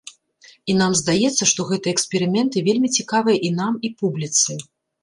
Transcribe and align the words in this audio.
І 0.73 0.75
нам 0.81 0.95
здаецца, 1.01 1.43
што 1.53 1.67
гэтыя 1.73 1.95
эксперыменты 1.99 2.67
вельмі 2.71 2.93
цікавыя 2.97 3.37
і 3.51 3.57
нам, 3.63 3.73
і 3.85 3.97
публіцы. 4.03 4.61